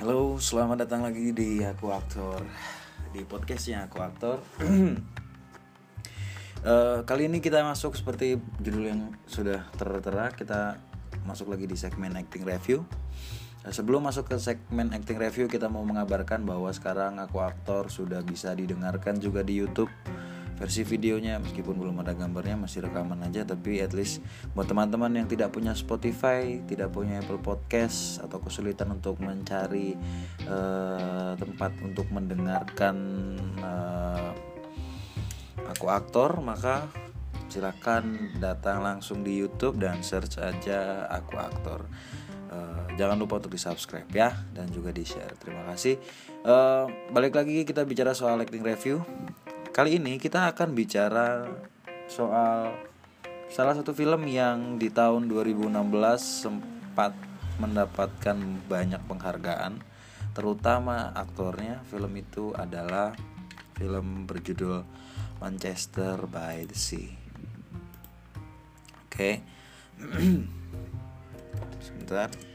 [0.00, 2.40] Halo, selamat datang lagi di Aku Aktor
[3.12, 4.40] Di podcastnya Aku Aktor.
[6.64, 10.80] Uh, Kali ini kita masuk seperti judul yang sudah tertera Kita
[11.28, 12.80] masuk lagi di segmen acting review.
[13.60, 18.24] Uh, Sebelum masuk ke segmen acting review Kita mau mengabarkan bahwa sekarang Aku Aktor sudah
[18.24, 19.92] bisa didengarkan juga di Youtube
[20.60, 23.48] versi videonya meskipun belum ada gambarnya masih rekaman aja.
[23.48, 24.20] Tapi at least
[24.52, 29.96] buat teman-teman yang tidak punya Spotify tidak punya Apple Podcast atau kesulitan untuk mencari
[30.44, 32.96] uh, tempat untuk mendengarkan
[33.64, 34.36] uh,
[35.72, 36.92] aku aktor maka
[37.50, 41.88] silakan datang langsung di YouTube dan search aja aku aktor.
[42.50, 45.96] Uh, jangan lupa untuk di subscribe ya dan juga di share terima kasih.
[46.42, 49.00] Uh, balik lagi kita bicara soal acting review
[49.70, 51.46] Kali ini kita akan bicara
[52.10, 52.74] soal
[53.46, 55.78] salah satu film yang di tahun 2016
[56.18, 57.14] sempat
[57.62, 58.34] mendapatkan
[58.66, 59.78] banyak penghargaan,
[60.34, 61.86] terutama aktornya.
[61.86, 63.14] Film itu adalah
[63.78, 64.82] film berjudul
[65.38, 67.14] Manchester by the Sea.
[69.06, 69.14] Oke.
[69.14, 69.34] Okay.
[71.86, 72.49] Sebentar.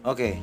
[0.00, 0.40] Oke,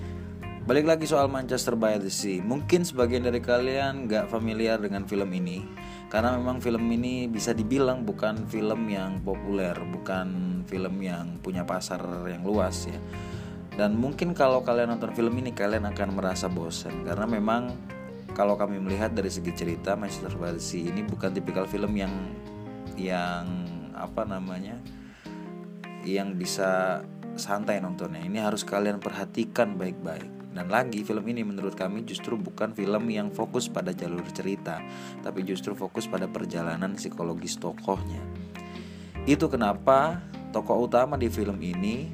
[0.69, 2.45] balik lagi soal Manchester by the Sea.
[2.45, 5.66] Mungkin sebagian dari kalian gak familiar dengan film ini,
[6.14, 12.05] karena memang film ini bisa dibilang bukan film yang populer, bukan film yang punya pasar
[12.30, 13.02] yang luas ya.
[13.73, 17.73] Dan mungkin kalau kalian nonton film ini kalian akan merasa bosan karena memang
[18.38, 22.14] kalau kami melihat dari segi cerita Manchester by the Sea ini bukan tipikal film yang
[22.94, 23.66] yang
[23.97, 24.77] apa namanya
[26.05, 27.02] yang bisa
[27.39, 28.21] santai nontonnya.
[28.21, 30.38] Ini harus kalian perhatikan baik-baik.
[30.57, 34.81] Dan lagi film ini menurut kami justru bukan film yang fokus pada jalur cerita,
[35.21, 38.17] tapi justru fokus pada perjalanan psikologis tokohnya.
[39.30, 40.17] Itu kenapa
[40.49, 42.09] tokoh utama di film ini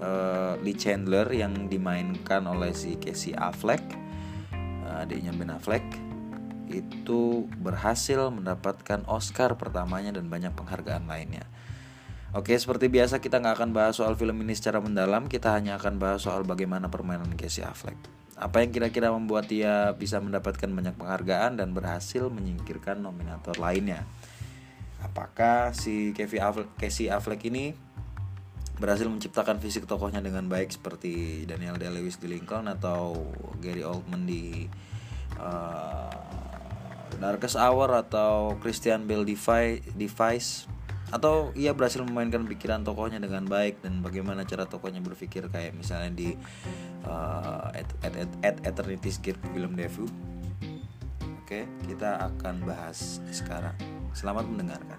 [0.00, 3.84] uh, Lee Chandler yang dimainkan oleh si Casey Affleck,
[4.88, 5.84] uh, adiknya Ben Affleck,
[6.70, 11.44] itu berhasil mendapatkan Oscar pertamanya dan banyak penghargaan lainnya.
[12.30, 15.98] Oke, seperti biasa kita nggak akan bahas soal film ini secara mendalam, kita hanya akan
[15.98, 17.98] bahas soal bagaimana permainan Casey Affleck.
[18.38, 24.06] Apa yang kira-kira membuat dia bisa mendapatkan banyak penghargaan dan berhasil menyingkirkan nominator lainnya?
[25.02, 27.74] Apakah si Casey Affleck ini
[28.78, 33.18] berhasil menciptakan fisik tokohnya dengan baik seperti Daniel Day-Lewis di Lincoln atau
[33.58, 34.70] Gary Oldman di
[35.34, 36.14] uh,
[37.18, 40.78] Darkest Hour atau Christian Bale di Vice
[41.10, 46.10] atau ia berhasil memainkan pikiran tokohnya dengan baik dan bagaimana cara tokohnya berpikir kayak misalnya
[46.14, 46.38] di
[47.02, 48.14] uh, at, at,
[48.46, 48.76] at, at
[49.18, 50.10] Gate film debut
[51.50, 51.60] oke
[51.90, 53.74] kita akan bahas sekarang.
[54.14, 54.98] Selamat mendengarkan.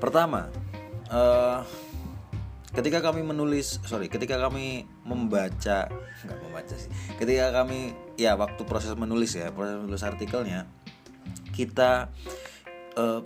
[0.00, 0.48] Pertama
[1.12, 1.60] uh,
[2.72, 5.92] ketika kami menulis sorry ketika kami membaca
[6.24, 6.88] nggak membaca sih.
[7.20, 10.64] Ketika kami ya waktu proses menulis ya proses menulis artikelnya
[11.58, 12.14] kita
[12.94, 13.18] uh,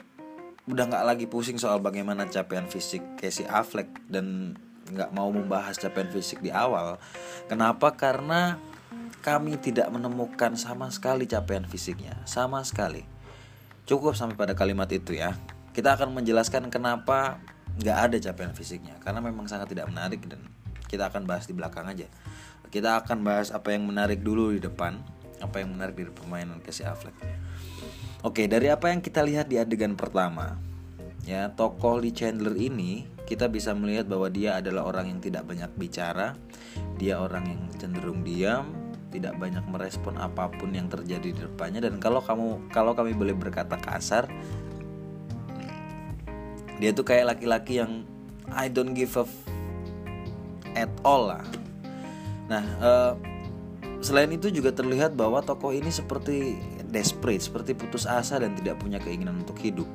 [0.65, 4.57] udah nggak lagi pusing soal bagaimana capaian fisik Casey Affleck dan
[4.89, 6.97] nggak mau membahas capaian fisik di awal.
[7.53, 7.93] Kenapa?
[7.93, 8.57] Karena
[9.21, 13.05] kami tidak menemukan sama sekali capaian fisiknya, sama sekali.
[13.85, 15.37] Cukup sampai pada kalimat itu ya.
[15.77, 17.37] Kita akan menjelaskan kenapa
[17.81, 20.41] nggak ada capaian fisiknya, karena memang sangat tidak menarik dan
[20.89, 22.09] kita akan bahas di belakang aja.
[22.73, 25.01] Kita akan bahas apa yang menarik dulu di depan,
[25.41, 27.17] apa yang menarik di permainan Casey Affleck.
[28.23, 30.55] Oke, dari apa yang kita lihat di adegan pertama,
[31.27, 35.67] ya tokoh Lee Chandler ini kita bisa melihat bahwa dia adalah orang yang tidak banyak
[35.75, 36.39] bicara,
[37.03, 38.71] dia orang yang cenderung diam,
[39.11, 43.35] tidak banyak merespon apa pun yang terjadi di depannya dan kalau kamu kalau kami boleh
[43.35, 44.31] berkata kasar,
[46.79, 48.07] dia tuh kayak laki-laki yang
[48.55, 49.27] I don't give a
[50.79, 51.43] at all lah.
[52.47, 53.13] Nah, uh,
[53.99, 56.55] selain itu juga terlihat bahwa tokoh ini seperti
[56.93, 59.89] desperate, seperti putus asa dan tidak punya keinginan untuk hidup.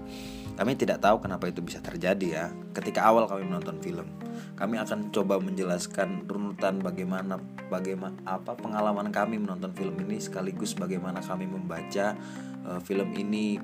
[0.57, 2.45] Kami tidak tahu kenapa itu bisa terjadi ya.
[2.73, 4.09] Ketika awal kami menonton film,
[4.57, 7.37] kami akan coba menjelaskan runutan bagaimana
[7.69, 12.17] bagaimana apa pengalaman kami menonton film ini sekaligus bagaimana kami membaca
[12.65, 13.61] uh, film ini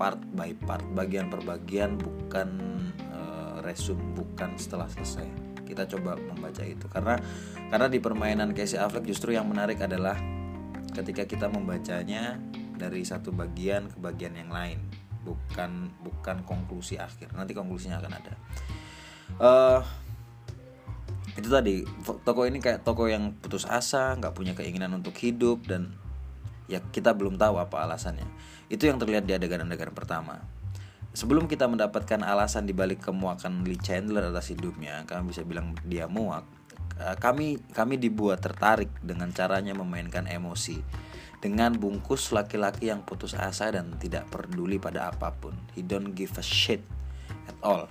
[0.00, 2.48] part by part, bagian per bagian bukan
[3.12, 5.28] uh, resume, bukan setelah selesai.
[5.68, 7.20] Kita coba membaca itu karena
[7.68, 10.16] karena di permainan Casey Affleck justru yang menarik adalah
[10.94, 12.38] ketika kita membacanya
[12.74, 14.82] dari satu bagian ke bagian yang lain
[15.24, 18.34] bukan bukan konklusi akhir nanti konklusinya akan ada
[19.40, 19.80] uh,
[21.34, 21.82] itu tadi
[22.22, 25.96] toko ini kayak toko yang putus asa nggak punya keinginan untuk hidup dan
[26.64, 28.24] Ya kita belum tahu apa alasannya.
[28.72, 30.40] Itu yang terlihat di adegan-adegan pertama.
[31.14, 36.42] Sebelum kita mendapatkan alasan dibalik kemuakan Lee Chandler atas hidupnya, kami bisa bilang dia muak.
[36.98, 40.80] Eh, kami kami dibuat tertarik dengan caranya memainkan emosi
[41.44, 45.52] dengan bungkus laki-laki yang putus asa dan tidak peduli pada apa pun.
[45.76, 46.80] He don't give a shit
[47.44, 47.84] at all.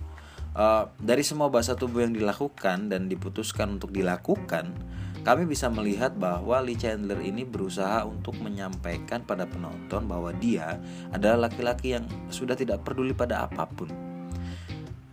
[0.57, 4.73] Uh, dari semua bahasa tubuh yang dilakukan dan diputuskan untuk dilakukan,
[5.21, 10.81] kami bisa melihat bahwa Lee Chandler ini berusaha untuk menyampaikan pada penonton bahwa dia
[11.13, 13.93] adalah laki-laki yang sudah tidak peduli pada apa pun.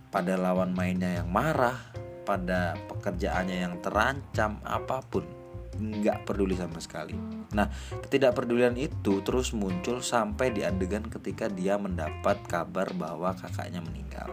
[0.09, 1.77] Pada lawan mainnya yang marah,
[2.25, 5.40] pada pekerjaannya yang terancam apa pun
[5.81, 7.17] nggak peduli sama sekali.
[7.57, 7.67] Nah,
[8.05, 14.29] ketidakpedulian itu terus muncul sampai di adegan ketika dia mendapat kabar bahwa kakaknya meninggal.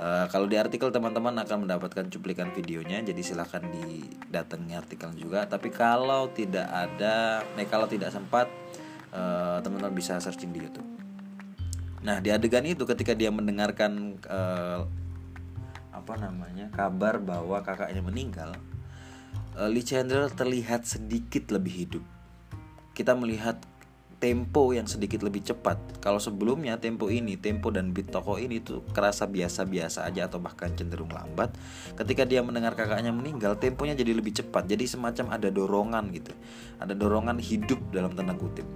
[0.00, 5.44] Uh, kalau di artikel teman-teman akan mendapatkan cuplikan videonya, jadi silahkan didatangi artikel juga.
[5.44, 8.48] Tapi kalau tidak ada, eh kalau tidak sempat,
[9.12, 10.88] uh, teman-teman bisa searching di YouTube.
[12.00, 14.88] Nah, di adegan itu ketika dia mendengarkan uh,
[15.92, 18.56] apa namanya kabar bahwa kakaknya meninggal,
[19.56, 22.04] Lee Chandler terlihat sedikit lebih hidup.
[22.94, 23.58] Kita melihat
[24.20, 25.80] tempo yang sedikit lebih cepat.
[26.04, 30.68] Kalau sebelumnya tempo ini, tempo dan beat toko ini tuh kerasa biasa-biasa aja atau bahkan
[30.76, 31.56] cenderung lambat.
[31.96, 34.68] Ketika dia mendengar kakaknya meninggal, temponya jadi lebih cepat.
[34.68, 36.36] Jadi semacam ada dorongan gitu.
[36.76, 38.68] Ada dorongan hidup dalam tanda kutip.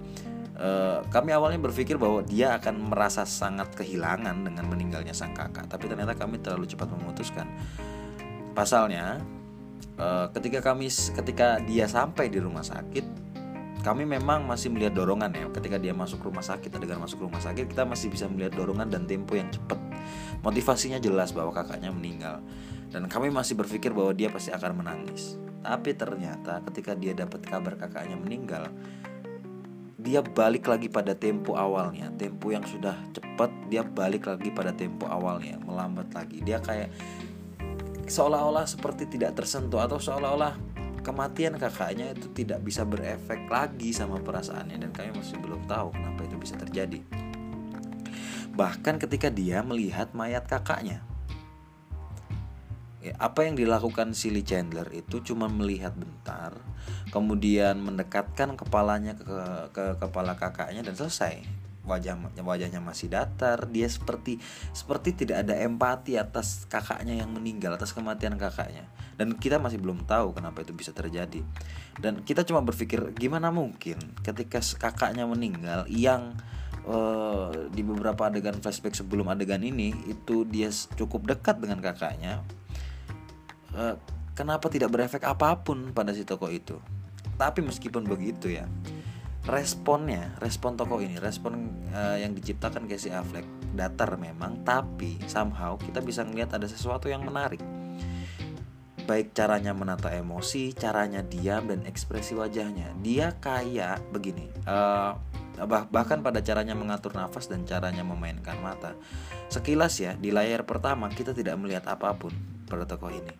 [0.55, 5.91] Uh, kami awalnya berpikir bahwa dia akan merasa sangat kehilangan dengan meninggalnya sang kakak, tapi
[5.91, 7.43] ternyata kami terlalu cepat memutuskan.
[8.55, 9.19] Pasalnya,
[9.97, 13.25] uh, ketika kami ketika dia sampai di rumah sakit
[13.85, 15.45] kami memang masih melihat dorongan ya.
[15.53, 19.05] Ketika dia masuk rumah sakit adegan masuk rumah sakit kita masih bisa melihat dorongan dan
[19.05, 19.77] tempo yang cepat.
[20.41, 22.41] Motivasinya jelas bahwa kakaknya meninggal.
[22.89, 25.37] Dan kami masih berpikir bahwa dia pasti akan menangis.
[25.61, 28.73] Tapi ternyata ketika dia dapat kabar kakaknya meninggal
[30.05, 32.13] dia balik lagi pada tempo awalnya.
[32.13, 36.41] Tempo yang sudah cepat dia balik lagi pada tempo awalnya melambat lagi.
[36.45, 36.89] Dia kayak
[38.05, 40.57] seolah-olah seperti tidak tersentuh atau seolah-olah
[41.01, 46.25] kematian kakaknya itu tidak bisa berefek lagi sama perasaannya dan kami masih belum tahu kenapa
[46.25, 47.01] itu bisa terjadi.
[48.57, 51.05] Bahkan ketika dia melihat mayat kakaknya.
[53.05, 56.57] Ya, apa yang dilakukan Silly Chandler itu cuma melihat bentar,
[57.13, 59.29] kemudian mendekatkan kepalanya ke,
[59.69, 64.41] ke kepala kakaknya dan selesai wajah wajahnya masih datar dia seperti
[64.73, 68.89] seperti tidak ada empati atas kakaknya yang meninggal atas kematian kakaknya.
[69.15, 71.39] Dan kita masih belum tahu kenapa itu bisa terjadi.
[71.95, 73.95] Dan kita cuma berpikir gimana mungkin
[74.25, 76.35] ketika kakaknya meninggal yang
[76.89, 80.67] uh, di beberapa adegan flashback sebelum adegan ini itu dia
[80.99, 82.43] cukup dekat dengan kakaknya
[83.73, 83.95] uh,
[84.35, 86.77] kenapa tidak berefek apa pun pada si tokoh itu?
[87.35, 88.67] Tapi meskipun begitu ya
[89.45, 93.45] responnya respon tokoh ini respon uh, yang diciptakan Casey Affleck
[93.77, 97.61] datar memang tapi somehow kita bisa melihat ada sesuatu yang menarik.
[99.05, 102.97] Baik caranya menata emosi caranya diam dan ekspresi wajahnya.
[103.05, 105.13] Dia kayak begini uh,
[105.55, 108.97] bah bahkan pada caranya mengatur nafas dan caranya memainkan mata.
[109.53, 112.33] Sekilas ya di layar pertama kita tidak melihat apa pun
[112.65, 113.31] pada tokoh ini.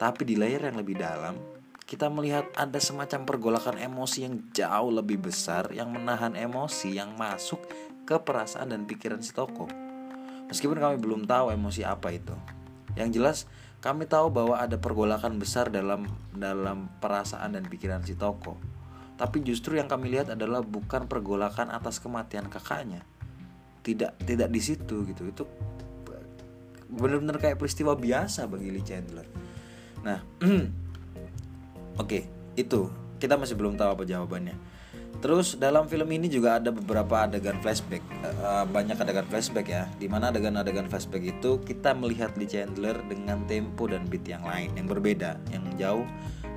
[0.00, 5.18] Tapi di layar yang lebih dalam kita melihat ada semacam pergolakan emosi yang jauh lebih
[5.18, 7.60] besar yang menahan emosi yang masuk
[8.06, 9.68] ke perasaan dan pikiran si tokoh.
[10.48, 12.34] Meskipun kami belum tahu emosi apa itu.
[12.94, 13.38] Yang jelas
[13.82, 18.54] kami tahu bahwa ada pergolakan besar dalam dalam perasaan dan pikiran si tokoh.
[19.18, 23.02] Tapi justru yang kami lihat adalah bukan pergolakan atas kematian kakaknya.
[23.82, 25.22] Tidak tidak di situ gitu.
[25.26, 25.44] Itu
[26.92, 29.24] benar-benar kayak peristiwa biasa bagi Lee Chandler.
[30.04, 30.20] Nah,
[32.00, 32.24] Oke,
[32.56, 32.88] itu
[33.20, 34.56] kita masih belum tahu apa jawabannya.
[35.22, 38.02] Terus dalam film ini juga ada beberapa adegan flashback,
[38.42, 39.86] uh, banyak adegan flashback ya.
[40.00, 44.74] Di mana adegan-adegan flashback itu kita melihat Lee Chandler dengan tempo dan beat yang lain,
[44.74, 46.06] yang berbeda, yang jauh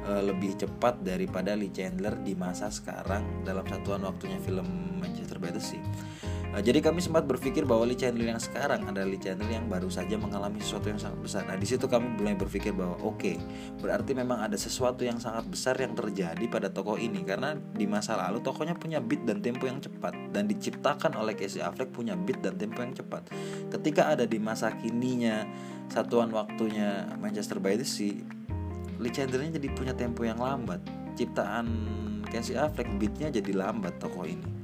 [0.07, 4.65] uh, lebih cepat daripada Lee Chandler di masa sekarang dalam satuan waktunya film
[4.97, 5.83] Manchester by the Sea.
[6.55, 9.91] Nah, jadi kami sempat berpikir bahwa Lee Chandler yang sekarang adalah Lee Chandler yang baru
[9.91, 11.43] saja mengalami sesuatu yang sangat besar.
[11.43, 13.35] Nah, di situ kami mulai berpikir bahwa oke, okay,
[13.83, 18.15] berarti memang ada sesuatu yang sangat besar yang terjadi pada tokoh ini karena di masa
[18.15, 22.39] lalu tokohnya punya beat dan tempo yang cepat dan diciptakan oleh Casey Affleck punya beat
[22.39, 23.27] dan tempo yang cepat.
[23.67, 25.43] Ketika ada di masa kininya
[25.91, 28.15] satuan waktunya Manchester by the Sea,
[29.03, 30.79] Lee Chandlernya jadi punya tempo yang lambat.
[31.19, 31.67] Ciptaan
[32.31, 34.54] Casey Affleck beatnya jadi lambat tokoh ini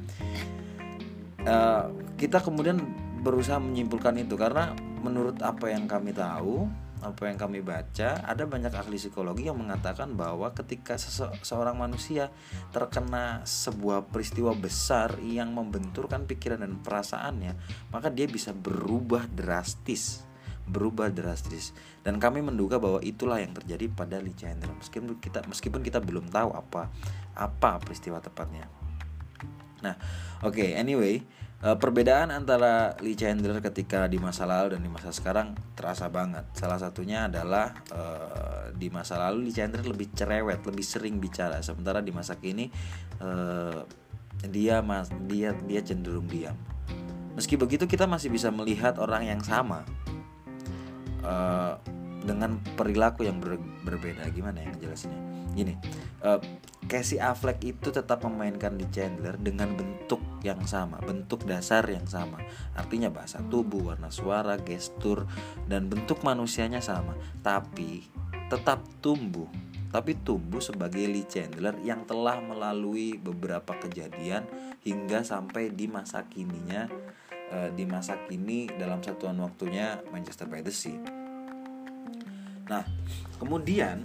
[1.46, 2.82] uh, kita kemudian
[3.22, 6.66] berusaha menyimpulkan itu karena menurut apa yang kami tahu
[7.02, 12.30] apa yang kami baca ada banyak ahli psikologi yang mengatakan bahwa ketika sese- seorang manusia
[12.70, 17.58] terkena sebuah peristiwa besar yang membenturkan pikiran dan perasaannya
[17.90, 20.30] maka dia bisa berubah drastis
[20.72, 21.76] berubah drastis.
[22.06, 26.32] Dan kami menduga bahwa itulah yang terjadi pada Lee Chandler meskipun kita meskipun kita belum
[26.32, 26.88] tahu apa
[27.36, 28.66] apa peristiwa tepatnya
[29.82, 29.98] nah
[30.46, 31.22] oke okay, anyway
[31.62, 36.46] uh, perbedaan antara Lee Chandler ketika di masa lalu dan di masa sekarang terasa banget.
[36.58, 41.62] Salah satunya adalah uh, di masa lalu Lee Chandler lebih cerewet lebih sering bicara.
[41.62, 42.70] Sementara di masa kini
[43.22, 43.86] uh,
[44.50, 46.58] dia mas dia dia cenderung diam.
[47.38, 49.88] Meski begitu kita masih bisa melihat orang yang sama
[51.24, 51.80] uh,
[52.22, 54.28] dengan perilaku yang ber, berbeda.
[54.34, 55.76] Gimana yang jelasinnya gini
[56.24, 56.40] uh,
[56.92, 62.44] Casey Affleck itu tetap memainkan di Chandler dengan bentuk yang sama, bentuk dasar yang sama.
[62.76, 65.24] Artinya bahasa tubuh, warna suara, gestur,
[65.72, 67.16] dan bentuk manusianya sama.
[67.40, 68.12] Tapi
[68.52, 69.48] tetap tumbuh.
[69.88, 74.44] Tapi tumbuh sebagai Lee Chandler yang telah melalui beberapa kejadian
[74.84, 76.92] hingga sampai di masa kininya
[77.56, 80.76] eh, di masa kini dalam satuan waktunya Manchester by the.
[82.68, 82.84] Nah,
[83.40, 84.04] kemudian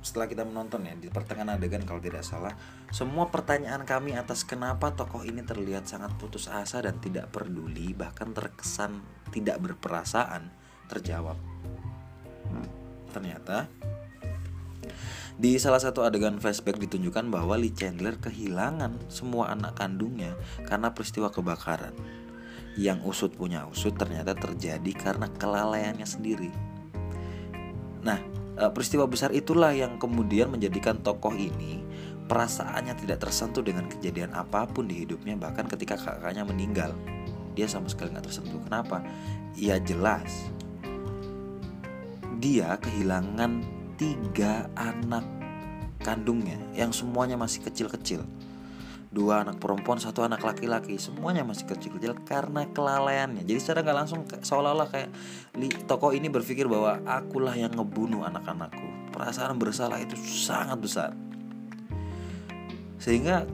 [0.00, 2.54] setelah kita menonton ya di pertengahan adegan kalau tidak salah
[2.94, 8.30] semua pertanyaan kami atas kenapa tokoh ini terlihat sangat putus asa dan tidak peduli bahkan
[8.30, 9.02] terkesan
[9.34, 10.48] tidak berperasaan
[10.86, 11.36] terjawab
[13.10, 13.66] ternyata
[15.38, 20.34] di salah satu adegan flashback ditunjukkan bahwa Lee Chandler kehilangan semua anak kandungnya
[20.66, 21.94] karena peristiwa kebakaran.
[22.74, 26.50] Yang usut punya usut ternyata terjadi karena kelalaiannya sendiri.
[28.02, 28.18] Nah,
[28.74, 31.86] peristiwa besar itulah yang kemudian menjadikan tokoh ini
[32.28, 36.92] perasaannya tidak tersentuh dengan kejadian apa pun di hidupnya bahkan ketika kakaknya meninggal
[37.58, 38.62] dia sama sekali nggak tersentuh.
[38.62, 39.02] Kenapa?
[39.58, 40.30] Ya jelas
[42.38, 43.66] dia kehilangan
[43.98, 45.26] tiga anak
[46.06, 48.22] kandungnya yang semuanya masih kecil-kecil
[49.08, 51.00] dua anak perempuan satu anak laki-laki.
[51.00, 53.44] Semuanya masih kecil-kecil karena kelalaiannya.
[53.44, 55.10] Jadi secara nggak langsung seolah-olah kayak
[55.56, 59.12] li, tokoh ini berpikir bahwa akulah yang ngebunuh anak-anakku.
[59.12, 61.10] Perasaan bersalah itu sangat besar.
[63.00, 63.48] Sehingga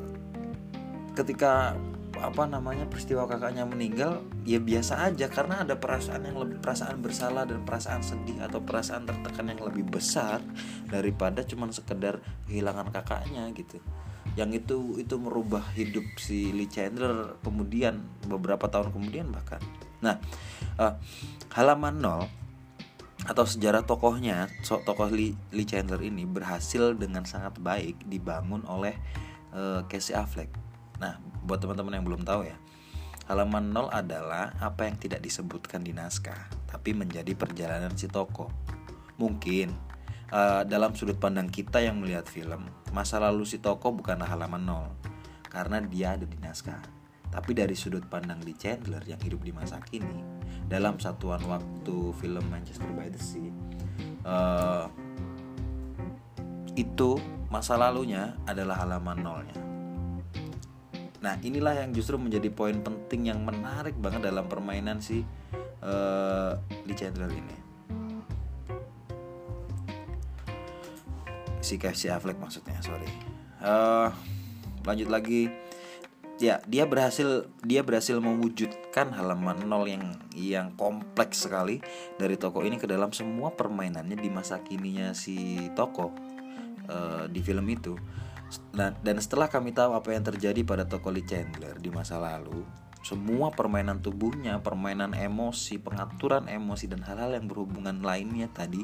[1.14, 1.78] ketika
[2.14, 5.30] apa namanya peristiwa kakaknya meninggal ya biasa aja.
[5.30, 9.86] Karena ada perasaan yang lebih perasaan bersalah dan perasaan sedih atau perasaan tertekan yang lebih
[9.86, 10.42] besar
[10.90, 12.18] daripada cuman sekedar
[12.50, 13.78] kehilangan kakaknya gitu
[14.34, 19.62] yang itu itu merubah hidup si Lee Chandler kemudian beberapa tahun kemudian bahkan.
[20.02, 20.18] Nah
[20.78, 20.98] uh,
[21.54, 22.26] halaman nol
[23.24, 28.98] atau sejarah tokohnya tokoh Lee, Lee Chandler ini berhasil dengan sangat baik dibangun oleh
[29.54, 30.50] uh, Casey Affleck.
[30.98, 32.58] Nah buat teman-teman yang belum tahu ya
[33.24, 36.36] halaman nol adalah apa yang tidak disebutkan di naskah
[36.68, 38.50] tapi menjadi perjalanan si tokoh.
[39.16, 39.93] Mungkin
[40.34, 44.86] uh, dalam sudut pandang kita yang melihat film, masa lalu si tokoh bukanlah halaman nol
[45.46, 46.82] karena dia ada di naskah.
[47.30, 50.22] Tapi dari sudut pandang di Chandler yang hidup di masa kini,
[50.66, 53.50] dalam satuan waktu film Manchester by the Sea,
[54.26, 54.86] uh,
[56.74, 57.18] itu
[57.50, 59.58] masa lalunya adalah halaman nolnya.
[61.22, 65.26] Nah inilah yang justru menjadi poin penting yang menarik banget dalam permainan si
[65.82, 66.54] uh,
[66.86, 67.63] Lee Chandler ini.
[71.64, 73.08] Si Casey Affleck maksudnya sorry.
[73.64, 74.12] Uh,
[74.84, 75.48] lanjut lagi.
[76.36, 81.80] Ya dia berhasil dia berhasil mewujudkan halaman nol yang yang kompleks sekali
[82.20, 86.12] dari toko ini ke dalam semua permainannya di masa kininya si toko
[86.90, 87.96] uh, di film itu.
[88.70, 92.62] Dan, dan setelah kami tahu apa yang terjadi pada toko Lee Chandler di masa lalu
[93.04, 98.80] semua permainan tubuhnya, permainan emosi, pengaturan emosi dan hal-hal yang berhubungan lainnya tadi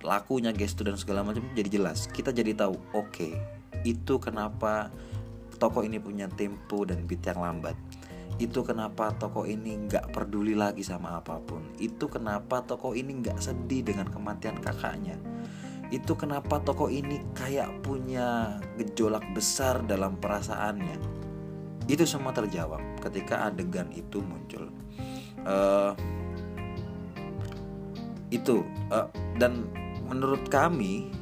[0.00, 2.08] lakunya gestur dan segala macam jadi jelas.
[2.08, 3.32] Kita jadi tahu oke okay,
[3.84, 4.88] itu kenapa
[5.60, 7.76] toko ini punya tempo dan beat yang lambat.
[8.40, 11.60] Itu kenapa toko ini nggak peduli lagi sama apa pun.
[11.76, 15.20] Itu kenapa toko ini nggak sedih dengan kematian kakaknya.
[15.92, 20.96] Itu kenapa toko ini kayak punya gejolak besar dalam perasaannya.
[21.84, 24.72] Itu semua terjawab ketika adegan itu muncul.
[25.44, 25.92] Uh,
[28.30, 28.62] itu
[28.94, 29.66] uh, dan
[30.10, 31.14] menurut kami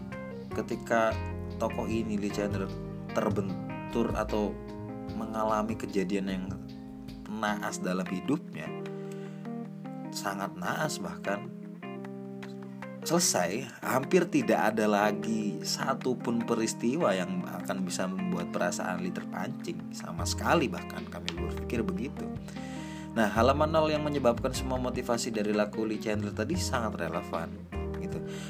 [0.56, 1.12] ketika
[1.60, 2.66] tokoh ini Lee Chandler
[3.12, 4.56] terbentur atau
[5.12, 6.44] mengalami kejadian yang
[7.28, 8.66] naas dalam hidupnya
[10.08, 11.52] sangat naas bahkan
[13.04, 13.68] selesai.
[13.84, 19.92] Hampir tidak ada lagi satupun peristiwa yang akan bisa membuat perasaan Lee terpancing.
[19.92, 22.24] Sama sekali bahkan kami berpikir begitu.
[23.12, 27.78] Nah halaman nol yang menyebabkan semua motivasi dari laku Lee Chandler tadi sangat relevan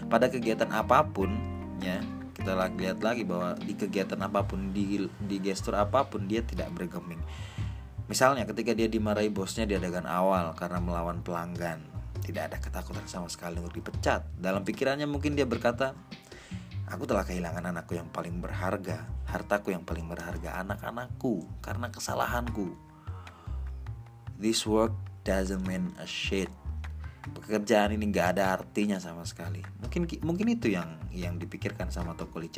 [0.09, 1.31] pada kegiatan apa pun
[1.79, 2.00] ya
[2.35, 6.73] kita lihat lagi bahwa di kegiatan apa pun di di gestur apa pun dia tidak
[6.73, 7.21] bergeming
[8.09, 11.85] misalnya ketika dia dimarahi bosnya di adegan awal karena melawan pelanggan
[12.25, 15.93] tidak ada ketakutan sama sekali untuk dipecat dalam pikirannya mungkin dia berkata
[16.88, 22.73] Aku telah kehilangan anakku yang paling berharga, hartaku yang paling berharga, anak-anakku karena kesalahanku.
[24.41, 26.49] This work doesn't mean a shit.
[27.33, 29.61] Pekerjaan ini gak ada artinya sama sekali.
[29.85, 32.53] Mungkin mungkin itu yang yang dipikirkan sama toko Lee.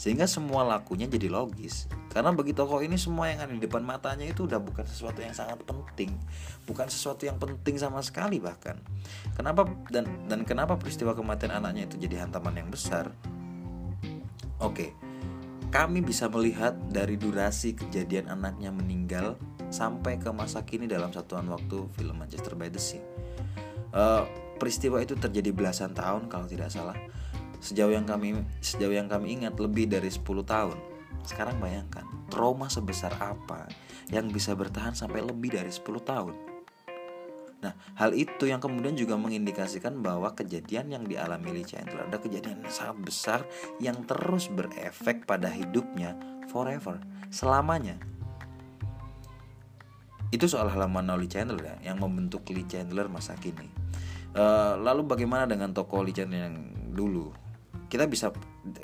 [0.00, 1.88] Sehingga semua lakunya jadi logis.
[2.10, 5.36] Karena bagi toko ini semua yang ada di depan matanya itu udah bukan sesuatu yang
[5.36, 6.10] sangat penting,
[6.64, 8.80] bukan sesuatu yang penting sama sekali bahkan.
[9.36, 13.12] Kenapa dan dan kenapa peristiwa kematian anaknya itu jadi hantaman yang besar?
[14.60, 14.92] Oke,
[15.70, 19.38] kami bisa melihat dari durasi kejadian anaknya meninggal
[19.70, 23.09] sampai ke masa kini dalam satuan waktu film Manchester by the Sea.
[23.90, 24.22] Uh,
[24.60, 26.96] peristiwa itu terjadi belasan tahun kalau tidak salah.
[27.60, 30.78] Sejauh yang kami sejauh yang kami ingat lebih dari 10 tahun.
[31.24, 33.68] Sekarang bayangkan, trauma sebesar apa
[34.08, 36.34] yang bisa bertahan sampai lebih dari 10 tahun.
[37.60, 42.64] Nah, hal itu yang kemudian juga mengindikasikan bahwa kejadian yang dialami Lee Chandler ada kejadian
[42.64, 43.40] yang sangat besar
[43.76, 46.16] yang terus berefek pada hidupnya
[46.48, 46.96] forever,
[47.28, 48.00] selamanya.
[50.32, 53.79] Itu soal halaman Lee Chandler ya, yang membentuk Lee Chandler masa kini.
[54.30, 56.56] Uh, lalu bagaimana dengan toko Chandler yang
[56.94, 57.34] dulu?
[57.90, 58.30] Kita bisa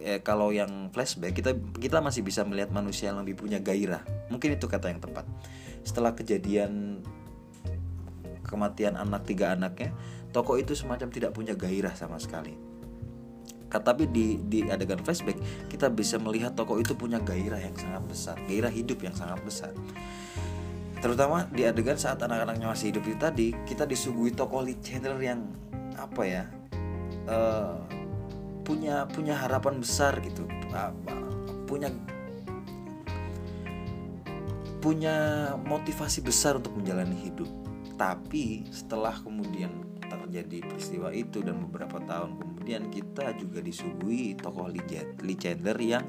[0.03, 4.03] eh, kalau yang flashback kita kita masih bisa melihat manusia yang lebih punya gairah.
[4.26, 5.23] Mungkin itu kata yang tepat.
[5.87, 7.03] Setelah kejadian
[8.43, 9.95] kematian anak tiga anaknya,
[10.35, 12.59] toko itu semacam tidak punya gairah sama sekali.
[13.71, 15.38] Tapi di di adegan flashback
[15.71, 19.71] kita bisa melihat toko itu punya gairah yang sangat besar, gairah hidup yang sangat besar.
[21.07, 25.47] Terutama di adegan saat anak-anaknya masih hidup itu tadi, kita disuguhi toko Lee Chandler yang
[25.95, 26.51] apa ya,
[27.31, 27.79] uh,
[28.67, 30.51] punya punya harapan besar gitu,
[31.71, 31.95] punya
[34.83, 35.15] punya
[35.63, 37.50] motivasi besar untuk menjalani hidup
[37.97, 39.73] tapi setelah kemudian
[40.07, 46.04] terjadi peristiwa itu dan beberapa tahun kemudian kita juga disuguhi tokoh Lee Chandler yang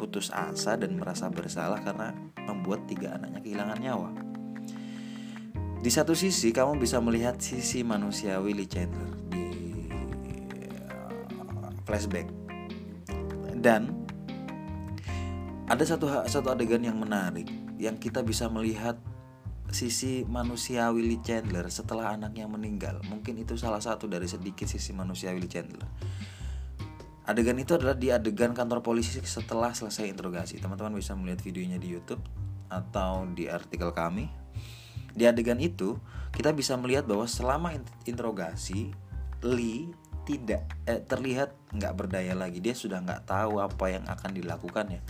[0.00, 2.10] putus asa dan merasa bersalah karena
[2.46, 4.10] membuat tiga anaknya kehilangan nyawa.
[5.80, 9.46] Di satu sisi kamu bisa melihat sisi manusiawi Lee Chandler di
[10.90, 12.26] uh, flashback
[13.62, 14.06] dan
[15.66, 18.98] ada satu satu adegan yang menarik yang kita bisa melihat
[19.74, 23.02] sisi manusia Willy Chandler setelah anaknya meninggal.
[23.10, 25.84] Mungkin itu salah satu dari sedikit sisi manusia Willy Chandler.
[27.26, 30.62] Adegan itu adalah di adegan kantor polisi setelah selesai interogasi.
[30.62, 32.22] Teman-teman bisa melihat videonya di YouTube
[32.70, 34.45] atau di artikel kami.
[35.16, 35.96] Di adegan itu
[36.36, 37.72] kita bisa melihat bahwa selama
[38.04, 38.92] interogasi
[39.40, 39.88] Lee
[40.28, 42.60] tidak eh, terlihat nggak berdaya lagi.
[42.60, 45.00] Dia sudah nggak tahu apa yang akan dilakukannya.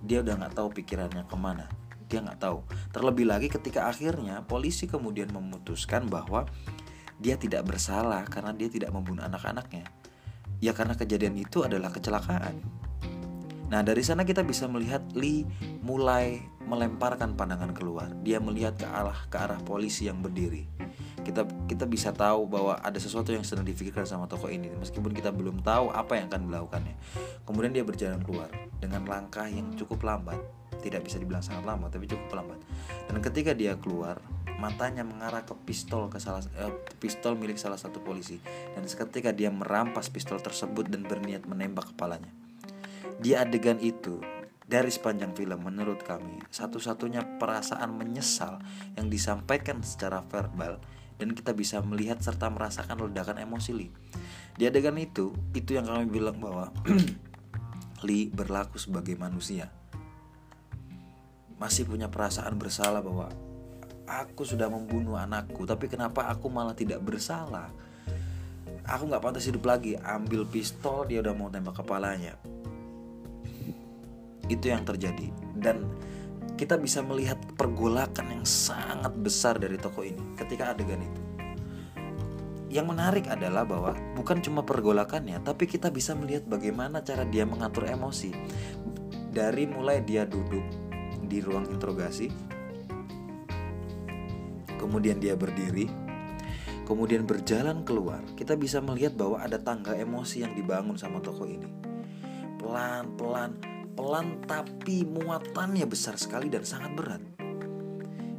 [0.00, 1.68] Dia udah nggak tahu pikirannya ke mana
[2.10, 6.50] dia nggak tahu terlebih lagi ketika akhirnya polisi kemudian memutuskan bahwa
[7.22, 9.86] dia tidak bersalah karena dia tidak membunuh anak-anaknya
[10.58, 12.58] ya karena kejadian itu adalah kecelakaan
[13.70, 15.46] nah dari sana kita bisa melihat Lee
[15.80, 18.14] mulai melemparkan pandangan keluar.
[18.22, 20.70] Dia melihat ke arah ke arah polisi yang berdiri.
[21.26, 25.34] Kita kita bisa tahu bahwa ada sesuatu yang sedang difikirkan sama tokoh ini meskipun kita
[25.34, 26.94] belum tahu apa yang akan dilakukannya.
[27.42, 30.38] Kemudian dia berjalan keluar dengan langkah yang cukup lambat.
[30.80, 32.62] Tidak bisa dibilang sangat lambat tapi cukup lambat.
[33.10, 34.22] Dan ketika dia keluar
[34.62, 38.38] matanya mengarah ke pistol ke salah eh, pistol milik salah satu polisi.
[38.78, 42.39] Dan seketika dia merampas pistol tersebut dan berniat menembak kepalanya
[43.18, 44.22] di adegan itu
[44.70, 48.62] dari sepanjang film menurut kami satu-satunya perasaan menyesal
[48.94, 50.78] yang disampaikan secara verbal
[51.18, 53.92] dan kita bisa melihat serta merasakan ledakan emosi Lee.
[54.54, 56.70] Di adegan itu, itu yang kami bilang bahwa
[58.06, 59.68] Lee berlaku sebagai manusia.
[61.60, 63.28] Masih punya perasaan bersalah bahwa
[64.08, 67.68] aku sudah membunuh anakku tapi kenapa aku malah tidak bersalah?
[68.88, 69.98] Aku nggak pantas hidup lagi.
[70.00, 72.38] Ambil pistol dia udah mau tembak kepalanya
[74.50, 75.86] itu yang terjadi dan
[76.58, 81.22] kita bisa melihat pergolakan yang sangat besar dari toko ini ketika adegan itu
[82.70, 87.86] yang menarik adalah bahwa bukan cuma pergolakannya tapi kita bisa melihat bagaimana cara dia mengatur
[87.86, 88.30] emosi
[89.30, 90.90] dari mulai dia duduk
[91.30, 92.26] di ruang interogasi.
[94.74, 95.86] Kemudian dia berdiri,
[96.82, 98.18] kemudian berjalan keluar.
[98.34, 101.70] Kita bisa melihat bahwa ada tangga emosi yang dibangun sama toko ini.
[102.58, 103.60] Pelan-pelan,
[104.00, 107.20] pelan tapi muatannya besar sekali dan sangat berat.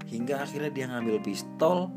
[0.10, 1.94] Hingga akhirnya dia ngambil pistol,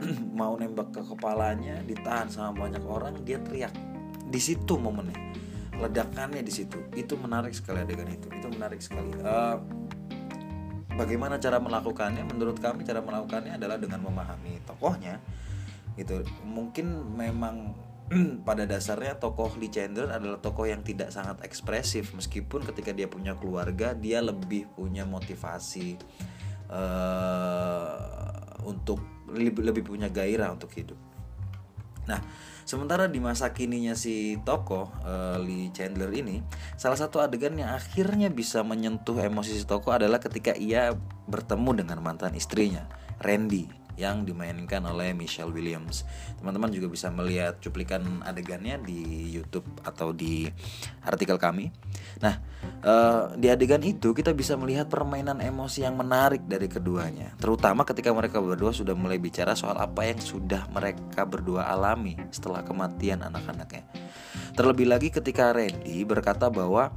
[0.40, 3.76] mau nembak ke kepalanya, ditahan sama banyak orang, dia teriak.
[4.32, 5.12] Di situ momennya.
[5.76, 6.80] Ledakannya di situ.
[6.96, 8.32] Itu menarik sekali adegan itu.
[8.32, 9.12] Itu menarik sekali.
[9.20, 9.60] Uh,
[10.96, 12.24] bagaimana cara melakukannya?
[12.32, 15.20] Menurut kami cara melakukannya adalah dengan memahami tokohnya.
[16.00, 17.76] Gitu mungkin memang
[18.48, 23.38] pada dasarnya tokoh Lee Chandler adalah tokoh yang tidak sangat ekspresif meskipun ketika dia punya
[23.38, 25.94] keluarga dia lebih punya motivasi
[26.70, 27.94] uh,
[28.66, 28.98] untuk
[29.30, 30.98] lebih, punya gairah untuk hidup.
[32.10, 32.18] Nah,
[32.66, 36.42] sementara di masa kininya si tokoh uh, Lee Chandler ini,
[36.74, 40.98] salah satu adegan yang akhirnya bisa menyentuh emosi si tokoh adalah ketika ia
[41.30, 42.90] bertemu dengan mantan istrinya,
[43.22, 46.08] Randy yang dimainkan oleh Michelle Williams.
[46.40, 50.48] Teman-teman juga bisa melihat cuplikan adegannya di YouTube atau di
[51.04, 51.68] artikel kami.
[52.24, 52.40] Nah,
[52.80, 58.08] uh, di adegan itu kita bisa melihat permainan emosi yang menarik dari keduanya, terutama ketika
[58.16, 63.84] mereka berdua sudah mulai bicara soal apa yang sudah mereka berdua alami setelah kematian anak-anaknya.
[64.56, 66.92] Terlebih lagi ketika Randy berkata bahwa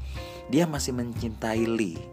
[0.48, 2.12] dia masih mencintai Lee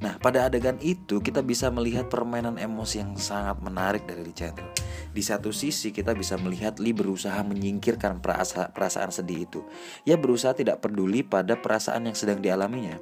[0.00, 4.72] Nah, pada adegan itu kita bisa melihat permainan emosi yang sangat menarik dari Lee Chandler.
[5.12, 9.60] Di satu sisi kita bisa melihat Lee berusaha menyingkirkan perasa perasaan sedih itu.
[10.08, 12.96] Ia berusaha tidak peduli pada perasaan yang sedang dialaminya.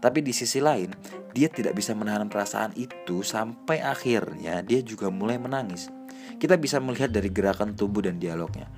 [0.00, 0.96] Tapi di sisi lain,
[1.36, 5.92] dia tidak bisa menahan perasaan itu sampai akhirnya dia juga mulai menangis.
[6.40, 8.72] Kita bisa melihat dari gerakan tubuh dan dialognya.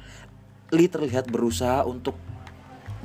[0.74, 2.18] Lee terlihat berusaha untuk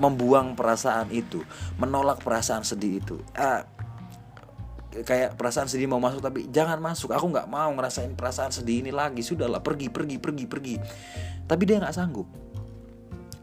[0.02, 1.46] membuang perasaan itu,
[1.78, 3.22] menolak perasaan sedih itu.
[3.38, 3.62] Uh,
[5.04, 7.14] kayak perasaan sedih mau masuk tapi jangan masuk.
[7.14, 9.26] Aku nggak mau ngerasain perasaan sedih ini lagi.
[9.26, 10.76] Sudahlah pergi pergi pergi pergi.
[11.46, 12.28] Tapi dia nggak sanggup.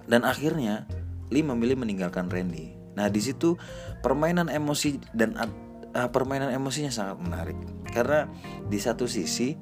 [0.09, 0.89] Dan akhirnya
[1.29, 2.75] Lee memilih meninggalkan Randy.
[2.95, 3.59] Nah di situ
[4.01, 7.59] permainan emosi dan uh, permainan emosinya sangat menarik.
[7.91, 8.31] Karena
[8.71, 9.59] di satu sisi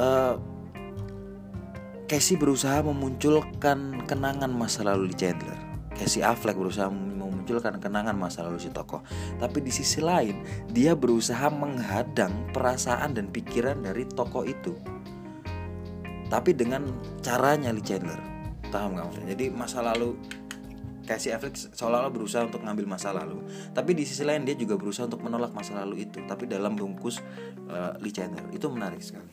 [0.00, 0.34] uh,
[2.08, 5.67] Casey berusaha memunculkan kenangan masa lalu di Chandler
[5.98, 9.02] Casey Affleck berusaha memunculkan kenangan masa lalu si tokoh.
[9.42, 14.78] Tapi di sisi lain, dia berusaha menghadang perasaan dan pikiran dari tokoh itu.
[16.30, 16.86] Tapi dengan
[17.18, 18.20] caranya Lee Chandler.
[18.68, 19.34] Paham gak maksudnya?
[19.34, 20.14] Jadi masa lalu
[21.08, 23.40] Casey Affleck seolah-olah berusaha untuk ngambil masa lalu,
[23.72, 27.24] tapi di sisi lain dia juga berusaha untuk menolak masa lalu itu, tapi dalam bungkus
[27.72, 28.44] uh, Lee Chandler.
[28.52, 29.32] Itu menarik sekali.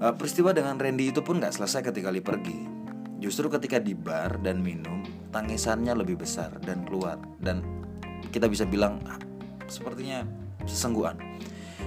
[0.00, 2.79] Uh, peristiwa dengan Randy itu pun nggak selesai ketika Lee pergi.
[3.20, 7.20] Justru ketika di bar dan minum, tangisannya lebih besar dan keluar.
[7.36, 7.60] Dan
[8.32, 9.04] kita bisa bilang
[9.68, 10.24] sepertinya
[10.64, 11.20] sesengguhan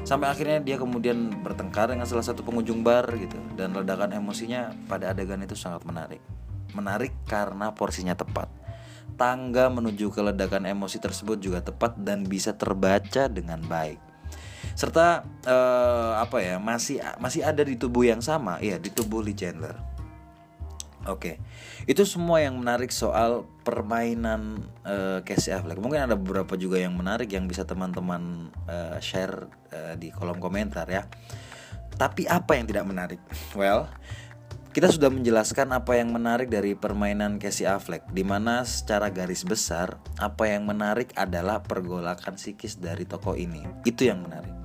[0.03, 3.39] sampai akhirnya dia kemudian bertengkar dengan salah satu pengunjung bar gitu.
[3.55, 6.21] Dan ledakan emosinya pada adegan itu sangat menarik.
[6.75, 8.51] Menarik karena porsinya tepat.
[9.15, 13.97] Tangga menuju ke ledakan emosi tersebut juga tepat dan bisa terbaca dengan baik.
[14.73, 18.57] Serta eh, apa ya masih masih ada di tubuh yang sama.
[18.59, 19.92] Ya di tubuh Lee Chandler
[21.03, 21.35] Oke, okay.
[21.83, 25.75] itu semua yang menarik soal permainan uh, Casey Affleck.
[25.75, 30.87] Mungkin ada beberapa juga yang menarik yang bisa teman-teman uh, share uh, di kolom komentar
[30.87, 31.03] ya.
[31.99, 33.19] Tapi apa yang tidak menarik?
[33.51, 33.91] Well,
[34.73, 39.99] kita sudah menjelaskan apa yang menarik dari permainan Casey Affleck, di mana secara garis besar
[40.17, 43.61] apa yang menarik adalah pergolakan psikis dari tokoh ini.
[43.83, 44.55] Itu yang menarik.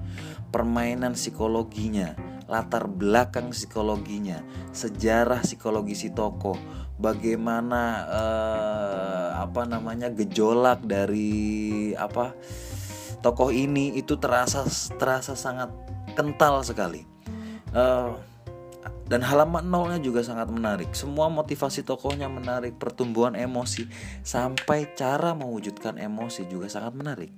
[0.54, 2.16] Permainan psikologinya,
[2.48, 4.40] latar belakang psikologinya,
[4.72, 6.56] sejarah psikologi si tokoh,
[6.96, 12.32] bagaimana uh, apa namanya gejolak dari apa
[13.20, 14.64] tokoh ini itu terasa
[14.96, 15.68] terasa sangat
[16.16, 17.04] kental sekali.
[17.76, 18.16] Uh,
[19.08, 20.92] dan halaman nolnya juga sangat menarik.
[20.92, 23.88] Semua motivasi tokohnya menarik, pertumbuhan emosi
[24.20, 27.32] sampai cara mewujudkan emosi juga sangat menarik.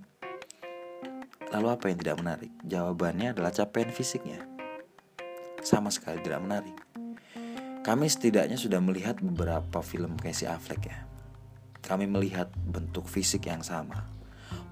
[1.51, 2.51] Lalu apa yang tidak menarik?
[2.67, 4.50] Jawabannya adalah capaian fisiknya
[5.65, 6.77] sama sekali tidak menarik.
[7.81, 10.99] Kami setidaknya sudah melihat beberapa film Casey Affleck ya.
[11.81, 14.05] Kami melihat bentuk fisik yang sama,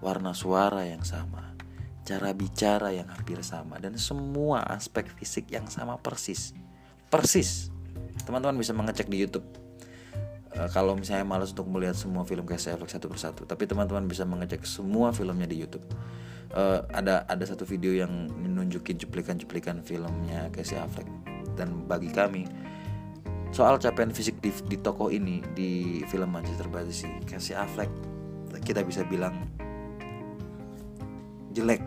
[0.04, 1.56] warna suara yang sama,
[2.04, 6.52] cara bicara yang hampir sama, dan semua aspek fisik yang sama persis.
[7.08, 7.72] Persis.
[8.28, 9.67] Teman-teman bisa mengecek di YouTube.
[10.54, 14.24] E, kalau misalnya malas untuk melihat semua film Casey Affleck satu persatu, tapi teman-teman bisa
[14.24, 15.84] mengecek semua filmnya di YouTube.
[16.48, 21.04] Uh, ada ada satu video yang menunjukin cuplikan-cuplikan filmnya Casey Affleck.
[21.60, 22.48] Dan bagi kami
[23.52, 27.92] soal capaian fisik di, di toko ini di film Manchester by the Sea Casey Affleck
[28.64, 29.36] kita bisa bilang
[31.52, 31.84] jelek.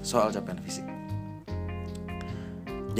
[0.00, 0.89] Soal capaian fisik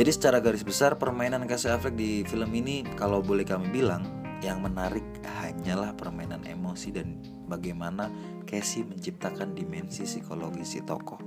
[0.01, 4.01] jadi secara garis besar permainan Casey Affleck di film ini kalau boleh kami bilang
[4.41, 5.05] yang menarik
[5.45, 8.09] hanyalah permainan emosi dan bagaimana
[8.49, 11.21] Casey menciptakan dimensi psikologi si tokoh.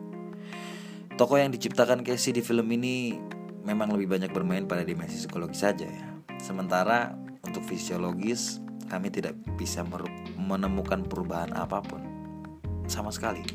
[1.14, 3.14] Tokoh yang diciptakan Casey di film ini
[3.62, 6.10] memang lebih banyak bermain pada dimensi psikologi saja ya.
[6.42, 7.14] sementara
[7.46, 8.58] untuk fisiologis
[8.90, 9.86] kami tidak bisa
[10.34, 12.02] menemukan perubahan apa pun
[12.90, 13.46] sama sekali.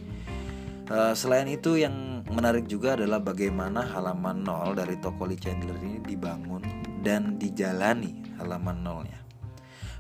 [0.89, 6.01] Uh, selain itu yang menarik juga adalah bagaimana halaman nol dari toko Lee Chandler ini
[6.01, 6.65] dibangun
[7.05, 9.21] dan dijalani halaman nolnya.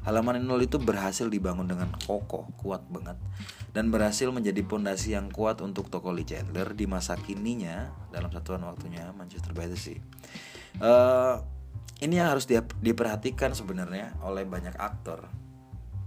[0.08, 3.20] Halaman nol itu berhasil dibangun dengan kokoh, kuat banget
[3.76, 8.64] dan berhasil menjadi pondasi yang kuat untuk toko Lee Chandler di masa kininya dalam satuan
[8.64, 10.00] waktunya Manchester by the Sea.
[10.80, 11.44] Uh,
[12.00, 12.48] ini yang harus
[12.80, 15.28] diperhatikan sebenarnya oleh banyak aktor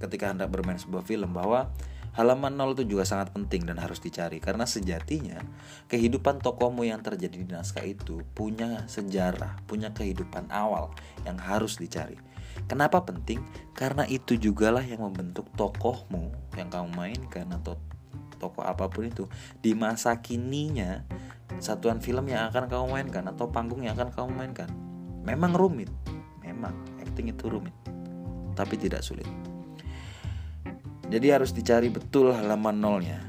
[0.02, 1.70] ketika hendak bermain sebuah film bahwa
[2.12, 5.40] Halaman nol itu juga sangat penting dan harus dicari karena sejatinya
[5.88, 10.92] kehidupan tokohmu yang terjadi di naskah itu punya sejarah, punya kehidupan awal
[11.24, 12.20] yang harus dicari.
[12.68, 13.40] Kenapa penting?
[13.72, 17.80] Karena itu jugalah yang membentuk tokohmu yang kamu mainkan atau
[18.42, 19.30] tokoh apa pun itu
[19.62, 21.06] di masa kininya
[21.62, 24.70] satuan film yang akan kamu mainkan atau panggung yang akan kamu mainkan.
[25.22, 25.88] Memang rumit,
[26.42, 27.76] memang acting itu rumit,
[28.58, 29.51] tapi tidak sulit.
[31.12, 33.20] Jadi harus dicari betul halaman nolnya.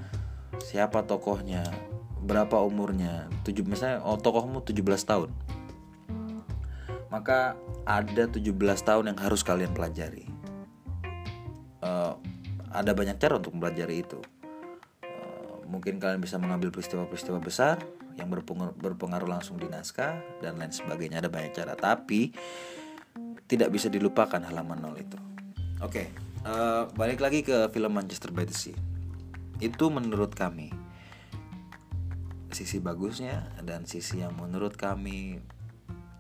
[0.63, 1.67] Siapa tokohnya,
[2.23, 5.35] berapa umurnya, tujuh misalnya oh tokohmu 17 tahun.
[7.11, 8.55] Maka ada 17
[8.87, 10.31] tahun yang harus kalian pelajari.
[11.83, 12.15] Uh,
[12.71, 14.23] ada banyak cara untuk mempelajari itu.
[15.03, 17.83] Uh, mungkin kalian bisa mengambil peristiwa-peristiwa besar
[18.15, 21.19] yang berpengaruh, berpengaruh langsung di naskah dan lain sebagainya.
[21.19, 22.31] Ada banyak cara, tapi
[23.51, 25.19] tidak bisa dilupakan halaman nol itu.
[25.83, 26.07] Oke.
[26.15, 28.77] Okay uh, balik lagi ke film Manchester by the Sea.
[29.63, 30.71] Itu menurut kami
[32.53, 35.41] sisi bagusnya dan sisi yang menurut kami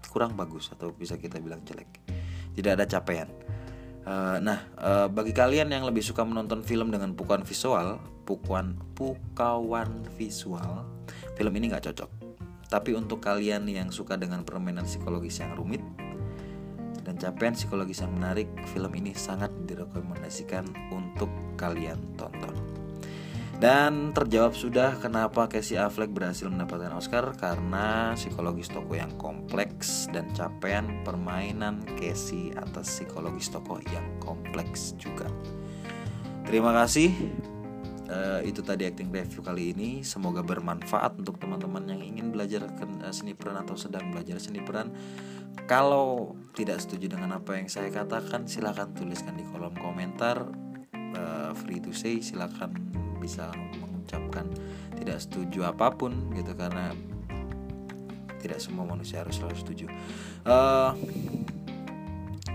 [0.09, 1.89] kurang bagus atau bisa kita bilang jelek.
[2.53, 3.29] Tidak ada capaian.
[4.03, 10.03] Uh, nah uh, bagi kalian yang lebih suka menonton film dengan pukuan visual pukuan pukawan
[10.19, 10.83] visual
[11.39, 12.11] film ini nggak cocok.
[12.67, 15.85] Tapi untuk kalian yang suka dengan permainan psikologis yang rumit
[17.23, 22.83] capaian psikologis yang menarik, film ini sangat direkomendasikan untuk kalian tonton.
[23.63, 30.27] Dan terjawab sudah kenapa Casey Affleck berhasil mendapatkan Oscar karena psikologis tokoh yang kompleks dan
[30.35, 35.31] capaian permainan Casey atas psikologis tokoh yang kompleks juga.
[36.43, 37.15] Terima kasih.
[38.11, 40.03] Uh, itu tadi acting review kali ini.
[40.03, 44.91] Semoga bermanfaat untuk teman-teman yang ingin belajar eh, seni peran atau sedang belajar seni peran
[45.67, 50.49] kalau tidak setuju dengan apa yang saya katakan, silahkan tuliskan di kolom komentar.
[51.13, 52.73] Uh, free to say, silahkan
[53.21, 54.49] bisa mengucapkan
[54.97, 56.97] tidak setuju apa pun gitu karena
[58.41, 59.87] tidak semua manusia harus selalu setuju.
[60.43, 60.97] Uh,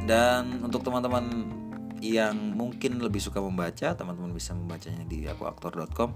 [0.09, 1.47] dan untuk teman-teman
[2.01, 6.13] yang mungkin lebih suka membaca, teman-teman bisa membacanya di akuaktor.com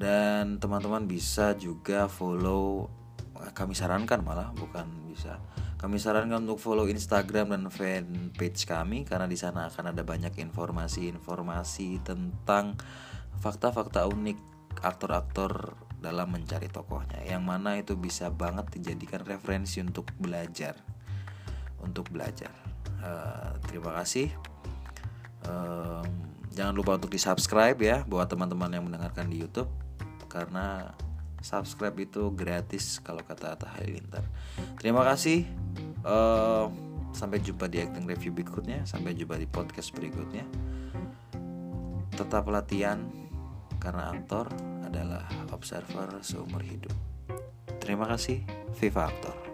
[0.00, 2.88] dan teman-teman bisa juga follow
[3.52, 5.40] kami sarankan malah bukan bisa
[5.80, 12.04] kami sarankan untuk follow Instagram dan fanpage kami karena di sana akan ada banyak informasi-informasi
[12.04, 12.76] tentang
[13.40, 14.36] fakta-fakta unik
[14.84, 17.24] aktor-aktor dalam mencari tokohnya.
[17.24, 20.76] Yang mana itu bisa banget dijadikan referensi untuk belajar.
[21.80, 22.52] Untuk belajar.
[23.00, 24.28] Uh, terima kasih.
[25.48, 26.04] Uh,
[26.52, 29.72] jangan lupa untuk di subscribe ya buat teman-teman yang mendengarkan di YouTube.
[30.28, 30.92] Karena
[31.40, 34.24] subscribe itu gratis kalau kata Atta Halilintar
[34.78, 35.48] terima kasih
[36.04, 36.68] uh,
[37.10, 40.46] sampai jumpa di acting review berikutnya sampai jumpa di podcast berikutnya.
[42.14, 43.00] Tetap latihan
[43.80, 44.50] karena aktor
[44.84, 46.92] adalah observer seumur hidup.
[47.80, 48.44] Terima kasih
[48.76, 49.49] Viva Aktor